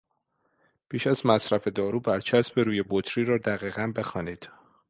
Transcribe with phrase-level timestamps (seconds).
[0.89, 4.49] پیش از مصرف دارو برچسب روی بطری را دقیقا بخوانید.